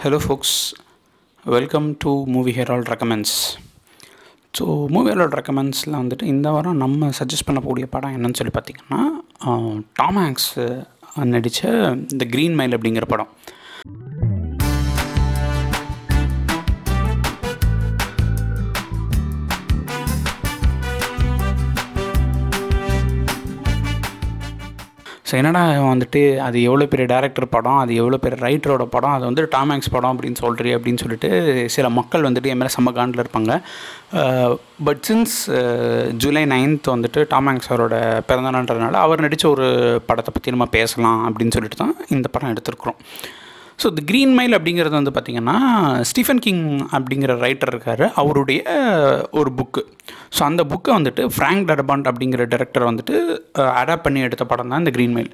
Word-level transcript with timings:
Hello 0.00 0.16
folks 0.16 0.56
welcome 1.46 1.96
to 1.98 2.24
Movie 2.26 2.52
Herald 2.52 2.88
Recommends 2.88 3.34
so 4.54 4.64
Movie 4.88 5.10
Herald 5.10 5.36
ரெக்கமெண்ட்ஸில் 5.38 5.92
வந்துட்டு 5.92 6.22
இந்த 6.22 6.50
வாரம் 6.50 6.76
நம்ம 6.76 7.10
சஜஸ்ட் 7.18 7.46
பண்ணக்கூடிய 7.46 7.86
படம் 7.90 8.14
என்னன்னு 8.16 8.34
சொல்லி 8.34 8.52
பார்த்தீங்கன்னா 8.54 9.00
டாம் 9.92 10.16
ஹேங்ஸ் 10.16 10.48
நடித்த 11.24 11.68
இந்த 12.12 12.24
க்ரீன் 12.24 12.54
மைல் 12.54 12.76
அப்படிங்கிற 12.76 13.06
படம். 13.06 13.30
ஸோ 25.30 25.36
என்னடா 25.36 25.62
வந்துட்டு 25.90 26.20
அது 26.44 26.58
எவ்வளோ 26.68 26.86
பெரிய 26.92 27.06
டேரக்டர் 27.12 27.46
படம் 27.50 27.76
அது 27.80 27.92
எவ்வளோ 27.94 28.16
பெரிய 28.16 28.38
ரைட்டரோட 28.46 28.84
படம் 28.94 29.14
அது 29.16 29.24
வந்து 29.24 29.42
டாமேக்ஸ் 29.56 29.90
படம் 29.90 30.14
அப்படின்னு 30.14 30.38
சொல்கிறீ 30.44 30.70
அப்படின்னு 30.76 31.02
சொல்லிட்டு 31.02 31.30
சில 31.74 31.88
மக்கள் 31.98 32.26
வந்துட்டு 32.28 32.50
என் 32.52 32.60
மேலே 32.60 32.72
செம்ம 32.76 32.92
காண்டில் 32.98 33.22
இருப்பாங்க. 33.24 33.52
பட் 34.86 35.02
சின்ஸ் 35.08 35.36
ஜூலை 36.22 36.44
நைன்த் 36.54 36.90
வந்துட்டு 36.94 37.22
டாம் 37.34 37.48
அவரோட 37.48 37.96
பிறந்தநாள்ன்றதுனால 38.28 39.02
அவர் 39.06 39.24
நடித்த 39.26 39.46
ஒரு 39.48 39.68
படத்தை 40.06 40.32
பற்றி 40.34 40.54
நம்ம 40.56 40.66
பேசலாம் 40.78 41.20
அப்படின்னு 41.28 41.56
சொல்லிட்டு 41.56 41.80
தான் 41.82 41.94
இந்த 42.16 42.28
படம் 42.28 42.52
எடுத்திருக்கிறோம். 42.54 42.98
ஸோ 43.82 43.88
தி 43.94 44.02
க்ரீன் 44.10 44.34
மைல் 44.34 44.56
அப்படிங்கிறது 44.56 44.94
வந்து 44.98 45.10
பார்த்திங்கன்னா 45.10 45.56
ஸ்டீஃபன் 46.00 46.38
கிங் 46.38 46.64
அப்படிங்கிற 46.92 47.34
ரைட்டர் 47.40 47.72
இருக்கார். 47.74 48.04
அவருடைய 48.14 48.60
ஒரு 49.30 49.50
புக்கு 49.54 49.82
ஸோ 50.38 50.42
அந்த 50.42 50.64
புக்கை 50.64 50.92
வந்துட்டு 50.94 51.24
ஃப்ராங்க் 51.36 51.66
டர்பாண்ட் 51.70 52.08
அப்படிங்கிற 52.10 52.44
டேரக்டர் 52.48 52.88
வந்துட்டு 52.90 53.14
அடாப்ட் 53.80 54.02
பண்ணி 54.02 54.20
எடுத்த 54.20 54.44
படம் 54.44 54.68
தான் 54.68 54.78
இந்த 54.78 54.90
க்ரீன் 54.90 55.12
மைல் 55.12 55.30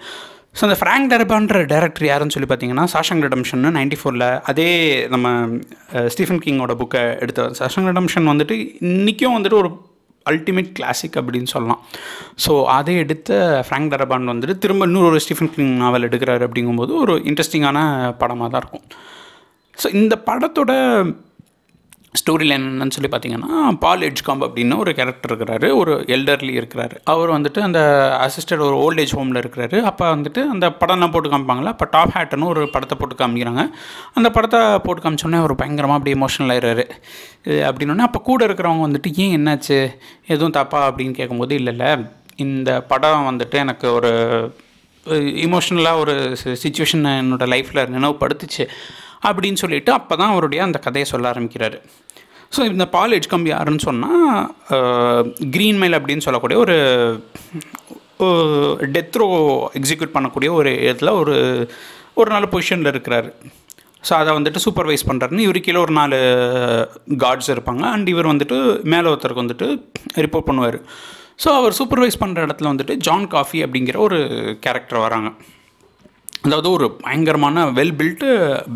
ஸோ 0.58 0.62
அந்த 0.62 0.76
ஃப்ராங்க் 0.80 1.10
டர்பான்ற 1.12 1.58
டேரக்டர் 1.66 2.06
யாருன்னு 2.06 2.34
சொல்லி 2.34 2.48
பார்த்தீங்கன்னா 2.48 2.84
சாஷங் 2.84 3.22
ரெடம்ஷன் 3.22 3.64
நைன்டி 3.76 3.96
ஃபோரில் 4.02 4.28
அதே 4.42 4.68
நம்ம 5.08 5.26
ஸ்டீஃபன் 6.06 6.40
கிங்கோட 6.40 6.74
புக்கை 6.74 7.02
எடுத்த 7.18 7.48
சாஷங் 7.52 7.88
ரெடம்ஷன் 7.88 8.30
வந்துட்டு 8.32 8.56
இன்றைக்கும் 8.80 9.36
வந்துட்டு 9.36 9.58
ஒரு 9.58 9.70
அல்டிமேட் 10.30 10.70
கிளாசிக் 10.78 11.18
அப்படின்னு 11.20 11.50
சொல்லலாம். 11.54 11.82
ஸோ 12.44 12.52
அதை 12.78 12.94
எடுத்த 13.04 13.30
ஃப்ராங்க் 13.66 13.92
டரபான் 13.94 14.32
வந்துட்டு 14.32 14.56
திரும்ப 14.64 14.88
இன்னொரு 14.90 15.08
ஒரு 15.10 15.20
ஸ்டீஃபன் 15.24 15.52
கிங் 15.56 15.76
நாவல் 15.82 16.06
எடுக்கிறாரு 16.08 16.46
அப்படிங்கும்போது 16.48 16.94
ஒரு 17.04 17.16
இன்ட்ரெஸ்டிங்கான 17.30 17.78
படமாக 18.22 18.48
தான் 18.54 18.62
இருக்கும். 18.62 18.86
ஸோ 19.82 19.88
இந்த 20.00 20.14
படத்தோட 20.30 20.72
ஸ்டோரி 22.20 22.44
லைன் 22.46 22.66
என்னன்னு 22.68 22.94
சொல்லி 22.96 23.10
பார்த்தீங்கன்னா 23.10 23.68
பால் 23.78 24.00
எட்ஜ்காம்ப் 24.00 24.44
அப்படின்னு 24.46 24.78
ஒரு 24.78 24.94
கேரக்டர் 24.94 25.32
இருக்கிறாரு 25.32 25.76
ஒரு 25.76 25.92
எல்டர்லி 26.08 26.52
இருக்கிறாரு. 26.60 26.96
அவர் 27.04 27.30
வந்துட்டு 27.30 27.60
அந்த 27.60 27.80
அசிஸ்டட் 28.24 28.64
ஒரு 28.68 28.76
ஓல்ட் 28.76 29.00
ஏஜ் 29.00 29.14
ஹோமில் 29.14 29.40
இருக்கிறாரு. 29.42 29.82
அப்போ 29.82 30.16
வந்துட்டு 30.16 30.46
அந்த 30.46 30.68
படம்லாம் 30.68 31.10
போட்டு 31.10 31.30
காமிப்பாங்களா 31.30 31.72
அப்போ 31.74 31.88
டாப் 31.90 32.14
ஹேட்டுன்னு 32.14 32.44
ஒரு 32.44 32.68
படத்தை 32.68 32.98
போட்டு 32.98 33.24
காமிக்கிறாங்க. 33.24 33.70
அந்த 34.14 34.30
படத்தை 34.30 34.60
போட்டு 34.78 35.02
காமிச்சோன்னே 35.02 35.34
அவர் 35.34 35.54
பயங்கரமாக 35.54 35.98
அப்படியே 35.98 36.16
எமோஷனல் 36.18 36.54
ஆயிடுறாரு. 36.56 36.86
அப்படின்னோடனே 37.68 38.06
அப்போ 38.08 38.20
கூட 38.20 38.46
இருக்கிறவங்க 38.46 38.86
வந்துட்டு 38.88 39.12
ஏன் 39.16 39.34
என்னாச்சு? 39.38 39.94
எதுவும் 40.26 40.50
தப்பா? 40.50 40.92
அப்படின்னு 40.92 41.10
கேட்கும்போது 41.10 41.54
இல்லை 41.54 41.72
இல்லை. 41.76 41.90
இந்த 42.36 42.82
படம் 42.82 43.26
வந்துட்டு 43.30 43.56
எனக்கு 43.64 43.92
ஒரு 43.92 44.10
இமோஷ்னலாக 45.46 45.98
ஒரு 45.98 46.36
சுச்சுவேஷன் 46.42 47.04
என்னோடய 47.20 47.50
லைஃப்பில் 47.52 47.90
நினைவுபடுத்துச்சு. 47.94 48.64
அப்படின்னு 49.28 49.62
சொல்லிட்டு 49.62 49.92
அப்போ 49.98 50.14
தான் 50.22 50.32
அவருடைய 50.34 50.62
அந்த 50.66 50.78
கதையை 50.86 51.06
சொல்ல 51.12 51.26
ஆரம்பிக்கிறாரு. 51.32 51.78
ஸோ 52.54 52.60
இந்த 52.72 52.84
பால் 52.94 53.16
எஜ் 53.18 53.32
கம்பி 53.34 53.50
யாருன்னு 53.52 53.86
சொன்னால் 53.88 54.50
க்ரீன் 55.54 55.80
மைல் 55.82 55.98
அப்படின்னு 55.98 56.26
சொல்லக்கூடிய 56.26 56.58
ஒரு 56.64 56.76
டெத் 58.94 59.18
ரோ 59.20 59.28
எக்ஸிக்யூட் 59.80 60.14
பண்ணக்கூடிய 60.16 60.50
ஒரு 60.58 60.72
இதில் 60.90 61.16
ஒரு 61.22 61.34
ஒரு 62.20 62.28
நல்ல 62.34 62.46
பொசிஷனில் 62.52 62.92
இருக்கிறாரு. 62.92 63.30
ஸோ 64.08 64.12
அதை 64.20 64.30
வந்துட்டு 64.36 64.62
சூப்பர்வைஸ் 64.64 65.04
பண்ணுறாருன்னு 65.08 65.46
இவரு 65.46 65.60
கீழே 65.66 65.80
ஒரு 65.86 65.92
நாலு 65.98 66.18
கார்ட்ஸ் 67.24 67.50
இருப்பாங்க. 67.54 67.82
அண்ட் 67.94 68.08
இவர் 68.12 68.32
வந்துட்டு 68.32 68.58
மேலே 68.92 69.06
ஒருத்தருக்கு 69.12 69.44
வந்துட்டு 69.44 69.68
ரிப்போர்ட் 70.24 70.48
பண்ணுவார். 70.50 70.78
ஸோ 71.44 71.48
அவர் 71.60 71.76
சூப்பர்வைஸ் 71.78 72.22
பண்ணுற 72.22 72.46
இடத்துல 72.46 72.70
வந்துட்டு 72.72 72.94
ஜான் 73.06 73.26
காஃபி 73.34 73.58
அப்படிங்கிற 73.64 73.96
ஒரு 74.06 74.18
கேரக்டர் 74.66 75.04
வராங்க. 75.06 75.30
அதாவது 76.46 76.70
ஒரு 76.76 76.88
பயங்கரமான 77.06 77.66
well 77.80 77.96
built 78.00 78.28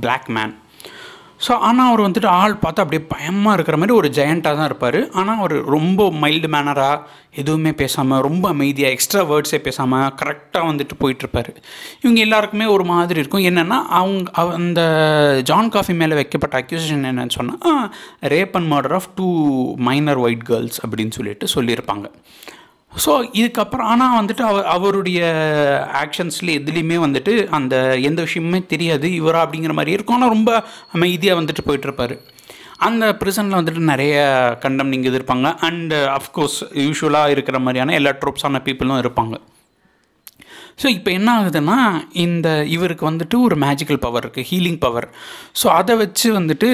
black 0.04 0.28
man 0.38 0.54
so 1.44 1.52
ஆனால் 1.66 1.90
அவர் 1.90 2.02
வந்துட்டு 2.04 2.28
ஆள் 2.38 2.54
பார்த்தா 2.62 2.82
அப்படியே 2.84 3.02
பயமாக 3.12 3.54
இருக்கிற 3.56 3.76
மாதிரி 3.80 3.94
ஒரு 3.98 4.08
ஜெயண்ட்டாக 4.16 4.56
தான் 4.58 4.68
இருப்பார். 4.70 4.98
ஆனால் 5.18 5.38
அவர் 5.40 5.54
ரொம்ப 5.74 6.08
மைல்டு 6.22 6.48
மேனராக 6.54 7.04
எதுவுமே 7.42 7.72
பேசாமல் 7.78 8.22
ரொம்ப 8.26 8.44
அமைதியாக 8.54 8.94
எக்ஸ்ட்ரா 8.96 9.22
வேர்ட்ஸே 9.30 9.60
பேசாமல் 9.66 10.12
கரெக்டாக 10.20 10.68
வந்துட்டு 10.70 10.94
போயிட்டுருப்பார் 11.02 11.50
இவங்க 12.02 12.20
எல்லாருக்குமே 12.26 12.66
ஒரு 12.74 12.86
மாதிரி 12.92 13.18
இருக்கும். 13.22 13.46
என்னென்னா 13.50 13.78
அவங்க 14.00 14.46
அந்த 14.60 14.82
ஜான் 15.50 15.72
காஃபி 15.76 15.96
மேலே 16.02 16.20
வைக்கப்பட்ட 16.20 16.56
அக்யூசேஷன் 16.62 17.08
என்னென்னு 17.12 17.38
சொன்னால் 17.38 17.82
rape 18.34 18.56
and 18.60 18.72
murder 18.74 18.96
of 19.00 19.10
two 19.20 19.28
minor 19.90 20.22
white 20.26 20.46
girls 20.52 20.80
அப்படின்னு 20.86 21.16
சொல்லிட்டு 21.20 21.48
சொல்லியிருப்பாங்க. 21.56 22.06
ஸோ 22.92 23.12
இதுக்கப்புறம் 23.40 23.88
ஆனால் 23.92 24.16
வந்துட்டு 24.18 24.42
அவர் 24.48 24.66
அவருடைய 24.74 25.20
ஆக்ஷன்ஸில் 26.02 26.56
எதுலேயுமே 26.60 26.96
வந்துட்டு 27.04 27.34
அந்த 27.58 27.74
எந்த 28.08 28.20
விஷயமுமே 28.26 28.60
தெரியாது. 28.72 29.08
இவரா 29.20 29.42
அப்படிங்கிற 29.44 29.74
மாதிரி 29.78 29.94
இருக்கும். 29.96 30.16
ஆனால் 30.18 30.34
ரொம்ப 30.36 30.50
அமைதியாக 30.96 31.38
வந்துட்டு 31.40 31.66
போயிட்டுருப்பார். 31.68 32.14
அந்த 32.88 33.04
ப்ரிசனில் 33.20 33.58
வந்துட்டு 33.58 33.82
நிறைய 33.92 34.16
கண்டம் 34.64 34.92
நீங்கள் 34.94 35.16
இருப்பாங்க. 35.18 35.48
அண்டு 35.68 35.96
அஃப்கோர்ஸ் 36.18 36.58
யூஸ்வலாக 36.86 37.34
இருக்கிற 37.36 37.58
மாதிரியான 37.66 37.94
எல்லா 38.00 38.12
ட்ரூப்ஸான 38.22 38.62
பீப்புளும் 38.68 39.02
இருப்பாங்க. 39.04 39.36
ஸோ 40.80 40.86
இப்போ 40.96 41.10
என்ன 41.18 41.28
ஆகுதுன்னா 41.38 41.78
இந்த 42.24 42.48
இவருக்கு 42.74 43.04
வந்துட்டு 43.10 43.36
ஒரு 43.46 43.56
மேஜிக்கல் 43.64 44.02
பவர் 44.04 44.24
இருக்குது 44.24 44.48
ஹீலிங் 44.50 44.78
பவர் 44.84 45.06
ஸோ 45.60 45.66
அதை 45.78 45.94
வச்சு 46.02 46.28
வந்துட்டு 46.38 46.68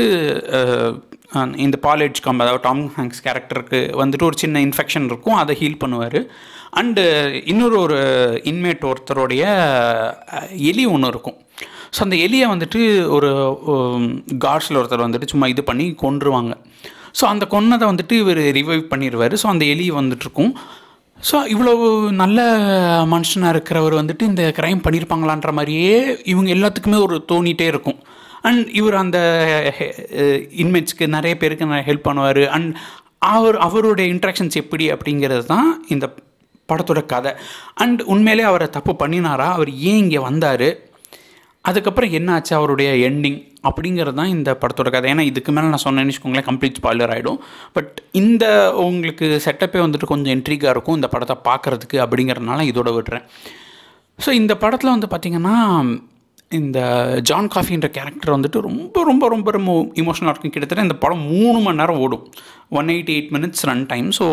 இந்த 1.64 1.76
பாலேஜ் 1.86 2.18
காம் 2.24 2.42
அதாவது 2.44 2.62
டாம் 2.66 2.82
ஹேங்க்ஸ் 2.96 3.22
கேரக்டருக்கு 3.26 3.80
வந்துட்டு 4.02 4.28
ஒரு 4.28 4.36
சின்ன 4.42 4.60
இன்ஃபெக்ஷன் 4.66 5.08
இருக்கும் 5.10 5.38
அதை 5.42 5.54
ஹீல் 5.60 5.80
பண்ணுவார். 5.82 6.18
அண்டு 6.80 7.02
இன்னொரு 7.52 7.76
ஒரு 7.84 7.98
இன்மேட் 8.50 8.86
ஒருத்தருடைய 8.90 9.42
எலி 10.70 10.84
ஒன்று 10.94 11.10
இருக்கும். 11.14 11.38
ஸோ 11.94 12.00
அந்த 12.06 12.16
எலியை 12.26 12.46
வந்துட்டு 12.54 12.80
ஒரு 13.16 13.30
கார்ட்ஸில் 14.46 14.80
ஒருத்தர் 14.80 15.06
வந்துட்டு 15.06 15.30
சும்மா 15.32 15.48
இது 15.54 15.64
பண்ணி 15.70 15.86
கொன்றுவாங்க. 16.04 16.54
ஸோ 17.18 17.24
அந்த 17.32 17.44
கொன்னதை 17.54 17.84
வந்துட்டு 17.90 18.16
இவர் 18.22 18.42
ரிவைவ் 18.58 18.84
பண்ணிடுவார் 18.92 19.36
ஸோ 19.42 19.46
அந்த 19.52 19.64
எலி 19.74 19.86
வந்துட்டுருக்கும் 20.00 20.52
ஸோ 21.28 21.36
இவ்வளோ 21.52 21.72
நல்ல 22.22 22.40
மனுஷனாக 23.12 23.52
இருக்கிறவர் 23.54 23.94
வந்துட்டு 24.00 24.24
இந்த 24.30 24.42
க்ரைம் 24.58 24.82
பண்ணியிருப்பாங்களான்ற 24.86 25.52
மாதிரியே 25.58 25.94
இவங்க 26.32 26.50
எல்லாத்துக்குமே 26.56 26.98
ஒரு 27.06 27.16
தோணிகிட்டே 27.32 27.66
இருக்கும். 27.72 27.98
அண்ட் 28.48 28.66
இவர் 28.78 28.96
அந்த 29.02 29.18
இன்மேட்ஸ்க்கு 30.62 31.06
நிறைய 31.16 31.34
பேருக்கு 31.42 31.82
ஹெல்ப் 31.88 32.08
பண்ணுவார். 32.08 32.42
அண்ட் 32.56 32.70
அவர் 33.34 33.56
அவருடைய 33.66 34.06
இன்ட்ராக்ஷன்ஸ் 34.14 34.60
எப்படி 34.62 34.84
அப்படிங்கிறது 34.94 35.44
தான் 35.54 35.68
இந்த 35.94 36.06
படத்தோட 36.70 37.00
கதை. 37.12 37.32
அண்ட் 37.82 38.00
உண்மையிலே 38.12 38.44
அவரை 38.50 38.66
தப்பு 38.76 38.92
பண்ணினாரா? 39.02 39.46
அவர் 39.56 39.70
ஏன் 39.90 40.00
இங்கே 40.04 40.20
வந்தார்? 40.28 40.68
அதுக்கப்புறம் 41.68 42.12
என்ன 42.18 42.32
ஆச்சு 42.34 42.52
அவருடைய 42.58 42.90
எண்டிங் 43.08 43.38
அப்படிங்கிறது 43.68 44.16
தான் 44.18 44.32
இந்த 44.34 44.50
படத்தோட 44.62 44.88
கதை. 44.94 45.06
ஏன்னா 45.12 45.24
இதுக்கு 45.30 45.50
மேலே 45.54 45.70
நான் 45.72 45.84
சொன்னேன்னு 45.84 46.10
வச்சுக்கோங்களேன் 46.10 46.48
கம்ப்ளீட் 46.48 46.78
ஸ்பாய்லர் 46.80 47.12
ஆகிடும் 47.14 47.38
பட் 47.76 47.94
இந்த 48.20 48.44
உங்களுக்கு 48.88 49.28
செட்டப்பே 49.46 49.80
வந்துட்டு 49.84 50.10
கொஞ்சம் 50.12 50.34
என்ட்ரிக்காக 50.36 50.74
இருக்கும் 50.74 50.98
இந்த 50.98 51.08
படத்தை 51.14 51.36
பார்க்குறதுக்கு 51.48 51.98
அப்படிங்கிறதுனால 52.04 52.66
இதோட 52.72 52.90
விடுறேன் 52.96 53.24
ஸோ 54.18 54.32
இந்த 54.40 54.52
படத்தில் 54.64 54.94
வந்து 54.94 55.08
பார்த்திங்கன்னா 55.12 55.56
இந்த 56.50 56.78
ஜான் 57.28 57.52
காஃபின்ற 57.54 57.88
கேரக்டர் 57.96 58.34
வந்துட்டு 58.36 58.58
ரொம்ப 58.68 59.02
ரொம்ப 59.10 59.24
ரொம்ப 59.34 59.50
ரொம்ப 59.56 59.72
இமோஷனலாக 60.02 60.32
இருக்கும். 60.34 60.54
கிட்டத்தட்ட 60.54 60.86
இந்த 60.88 60.96
படம் 61.04 61.24
மூணு 61.32 61.58
மணி 61.64 61.80
நேரம் 61.80 62.00
ஓடும். 62.04 62.24
One 62.78 62.90
eighty 62.94 63.14
eight 63.16 63.32
minutes 63.36 63.66
run 63.70 63.86
time 63.92 64.08
so 64.18 64.26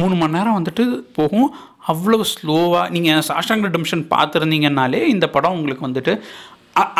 மூணு 0.00 0.14
மணி 0.20 0.36
நேரம் 0.38 0.58
வந்துட்டு 0.58 0.84
போகும். 1.18 1.48
அவ்வளோ 1.92 2.18
ஸ்லோவாக 2.32 2.84
நீங்கள் 2.94 3.24
சாஷ்டாங் 3.28 3.66
ரிடம்ஷன் 3.68 4.04
பார்த்துருந்தீங்கன்னாலே 4.14 5.02
இந்த 5.14 5.26
படம் 5.36 5.56
உங்களுக்கு 5.58 5.86
வந்துட்டு 5.88 6.14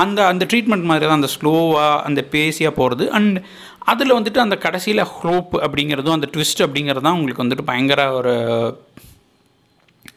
அந்த 0.02 0.20
அந்த 0.32 0.44
ட்ரீட்மெண்ட் 0.50 0.88
மாதிரி 0.90 1.04
தான் 1.06 1.20
அந்த 1.20 1.30
ஸ்லோவாக 1.34 1.98
அந்த 2.08 2.20
பேசியாக 2.32 2.72
போகிறது 2.78 3.04
அண்ட் 3.18 3.36
அதில் 3.92 4.16
வந்துட்டு 4.16 4.40
அந்த 4.44 4.56
கடைசியில் 4.64 5.08
ஹோப் 5.16 5.52
அப்படிங்கிறதும் 5.64 6.16
அந்த 6.16 6.28
ட்விஸ்ட் 6.34 6.64
அப்படிங்கிறது 6.66 7.04
தான் 7.06 7.16
உங்களுக்கு 7.18 7.44
வந்துட்டு 7.44 7.68
பயங்கர 7.70 8.02
ஒரு 8.18 8.34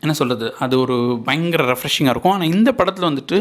என்ன 0.04 0.14
சொல்கிறது 0.20 0.48
அது 0.64 0.76
ஒரு 0.84 0.96
பயங்கர 1.28 1.66
ரெஃப்ரெஷிங்காக 1.74 2.14
இருக்கும். 2.16 2.36
ஆனால் 2.36 2.54
இந்த 2.56 2.70
படத்தில் 2.80 3.10
வந்துட்டு 3.10 3.38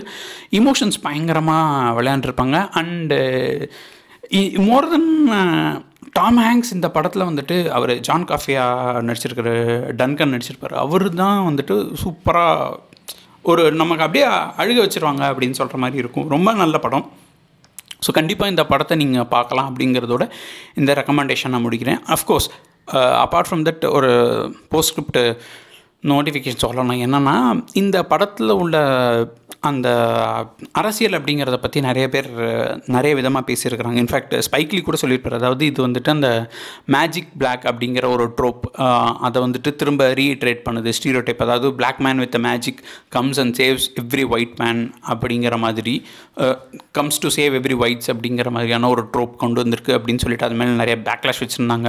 இமோஷன்ஸ் 0.61 0.99
பயங்கரமாக 1.07 1.95
விளையாண்டுருப்பாங்க. 1.99 2.59
And 2.81 3.19
more 4.69 4.91
then 4.93 5.09
Tom 6.19 6.39
Hanks 6.47 6.71
இந்த 6.77 6.89
படத்தில் 6.97 7.29
வந்துட்டு 7.29 7.57
அவர் 7.77 7.93
ஜான் 8.07 8.29
காஃபியா 8.31 8.65
நடிச்சிருக்கிற 9.09 9.49
டன்கன் 10.01 10.33
நடிச்சிருப்பார். 10.35 10.77
அவர் 10.85 11.07
தான் 11.23 11.41
வந்துட்டு 11.49 11.75
சூப்பராக 12.03 12.79
ஒரு 13.51 13.63
நமக்கு 13.81 14.05
அப்படியே 14.07 14.27
அழுக 14.63 14.79
வச்சுருவாங்க 14.85 15.25
அப்படின்னு 15.33 15.59
சொல்கிற 15.61 15.79
மாதிரி 15.85 16.01
இருக்கும். 16.03 16.27
ரொம்ப 16.35 16.53
நல்ல 16.63 16.79
படம். 16.85 17.07
ஸோ 18.05 18.11
கண்டிப்பாக 18.19 18.53
இந்த 18.53 18.63
படத்தை 18.73 18.95
நீங்கள் 19.03 19.31
பார்க்கலாம் 19.37 19.69
அப்படிங்கிறதோட 19.71 20.25
இந்த 20.81 20.91
ரெக்கமெண்டேஷன் 21.01 21.53
நான் 21.55 21.65
முடிக்கிறேன். 21.67 22.01
Of course 22.17 22.49
apart 23.25 23.49
from 23.49 23.65
that 23.69 23.85
ஒரு 23.97 24.11
போஸ்ட் 24.73 24.93
ஸ்கிரிப்ட் 24.93 25.21
நோட்டிஃபிகேஷன் 26.11 26.65
சொல்லணும். 26.65 27.03
என்னென்னா 27.07 27.37
இந்த 27.83 27.97
படத்தில் 28.11 28.59
உள்ள 28.63 28.77
அந்த 29.69 29.89
அரசியல் 30.81 31.17
அப்படிங்கிறத 31.17 31.57
பற்றி 31.63 31.79
நிறைய 31.87 32.05
பேர் 32.13 32.29
நிறைய 32.95 33.13
விதமாக 33.19 33.45
பேசியிருக்கிறாங்க. 33.49 33.99
இன்ஃபேக்ட் 34.03 34.33
ஸ்பைக்லி 34.47 34.81
கூட 34.87 34.97
சொல்லியிருப்பார். 35.01 35.37
அதாவது 35.39 35.65
இது 35.71 35.81
வந்துட்டு 35.87 36.11
அந்த 36.15 36.29
மேஜிக் 36.95 37.33
பிளாக் 37.41 37.65
அப்படிங்கிற 37.71 38.07
ஒரு 38.15 38.27
ட்ரோப் 38.39 38.65
அதை 39.29 39.39
வந்துட்டு 39.47 39.73
திரும்ப 39.81 40.07
ரீஇட்ரேட் 40.21 40.63
பண்ணுது. 40.69 40.95
ஸ்டீரியோ 40.99 41.23
டைப் 41.27 41.45
அதாவது 41.47 41.71
black 41.81 42.01
man 42.07 42.23
with 42.25 42.39
magic 42.49 42.81
comes 43.17 43.41
and 43.45 43.57
saves 43.61 43.89
every 44.05 44.25
white 44.37 44.57
man 44.63 44.83
அப்படிங்கிற 45.15 45.59
மாதிரி 45.67 45.95
comes 46.99 47.21
to 47.25 47.31
save 47.39 47.59
every 47.61 47.79
whites 47.85 48.11
அப்படிங்கிற 48.15 48.51
மாதிரியான 48.57 48.91
ஒரு 48.95 49.05
ட்ரோப் 49.17 49.37
கொண்டு 49.45 49.63
வந்திருக்கு 49.65 49.93
அப்படின்னு 49.99 50.25
சொல்லிட்டு 50.25 50.49
அது 50.49 50.59
மேலே 50.63 50.79
நிறைய 50.83 50.97
பேக்லாஷ் 51.11 51.43
வச்சுருந்தாங்க. 51.45 51.89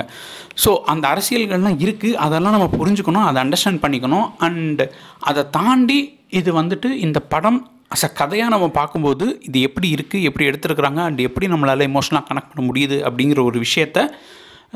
ஸோ 0.66 0.74
அந்த 0.94 1.06
அரசியல்கள்லாம் 1.14 1.80
இருக்குது 1.86 2.20
அதெல்லாம் 2.28 2.58
நம்ம 2.58 2.70
புரிஞ்சுக்கணும். 2.82 3.28
அதை 3.32 3.40
அண்டர்ஸ்டாண்ட் 3.46 3.84
பண்ணி 3.86 4.00
பண்ணிக்கணும் 4.02 4.28
அண்டு 4.48 4.86
அதை 5.22 5.42
தாண்டி 5.50 6.00
இது 6.32 6.50
வந்துட்டு 6.54 6.90
இந்த 6.98 7.20
படம் 7.34 7.60
அஸ் 7.92 8.06
அ 8.08 8.10
கதையாக 8.14 8.52
நம்ம 8.54 8.68
பார்க்கும்போது 8.72 9.26
இது 9.42 9.58
எப்படி 9.62 9.88
இருக்குது 9.96 10.26
எப்படி 10.28 10.46
எடுத்துருக்குறாங்க 10.50 11.00
அண்ட் 11.08 11.22
எப்படி 11.22 11.48
நம்மளால் 11.48 11.88
எமோஷனலாக 11.88 12.26
கனெக்ட் 12.28 12.52
பண்ண 12.52 12.64
முடியுது 12.68 12.98
அப்படிங்கிற 13.08 13.40
ஒரு 13.44 13.58
விஷயத்த 13.60 14.00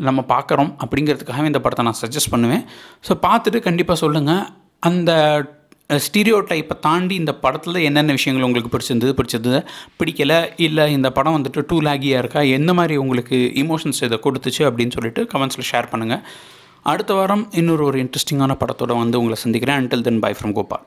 நம்ம 0.07 0.21
பார்க்குறோம் 0.29 0.71
அப்படிங்கிறதுக்காகவே 0.83 1.51
இந்த 1.51 1.61
படத்தை 1.61 1.83
நான் 1.85 2.01
சஜஸ்ட் 2.01 2.31
பண்ணுவேன். 2.31 2.63
ஸோ 3.07 3.13
பார்த்துட்டு 3.27 3.59
கண்டிப்பாக 3.67 3.97
சொல்லுங்கள் 4.01 4.43
அந்த 4.83 5.11
ஸ்டீரியோ 5.89 6.37
டைப்பை 6.49 6.75
தாண்டி 6.79 7.15
இந்த 7.15 7.33
படத்தில் 7.35 7.85
என்னென்ன 7.87 8.13
விஷயங்கள் 8.13 8.45
உங்களுக்கு 8.45 8.71
பிடிச்சிருந்தது 8.73 9.11
பிடிச்சிருந்தது 9.17 9.59
பிடிக்கலை 9.99 10.39
இல்லை 10.57 10.85
இந்த 10.93 11.09
படம் 11.17 11.35
வந்துட்டு 11.37 11.61
டூ 11.69 11.77
லேகியாக 11.87 12.21
இருக்கா 12.23 12.41
எந்த 12.57 12.71
மாதிரி 12.73 12.95
உங்களுக்கு 12.97 13.37
இமோஷன்ஸ் 13.63 14.03
இதை 14.03 14.17
கொடுத்துச்சு 14.23 14.63
அப்படின்னு 14.69 14.95
சொல்லிட்டு 14.97 15.23
கமெண்ட்ஸில் 15.33 15.69
ஷேர் 15.71 15.91
பண்ணுங்கள் 15.91 16.23
அடுத்த 16.91 17.13
வாரம் 17.13 17.43
இன்னொரு 17.51 17.83
ஒரு 17.83 17.97
இன்ட்ரெஸ்டிங்கான 18.03 18.53
படத்தோட 18.59 18.91
வந்து 18.97 19.17
உங்களை 19.17 19.37
சந்திக்கிறேன். 19.43 19.79
Until 19.79 20.03
then 20.07 20.19
bye 20.19 20.33
from 20.33 20.51
Gopal 20.51 20.83